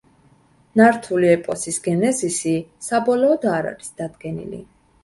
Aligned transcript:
ნართული 0.79 1.29
ეპოსის 1.33 1.77
გენეზისი 1.89 2.57
საბოლოოდ 2.89 3.49
არ 3.57 3.73
არის 3.75 3.97
დადგენილი. 4.03 4.69